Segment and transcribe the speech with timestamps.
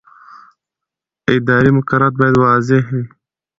[1.35, 3.03] اداري مقررات باید واضح وي.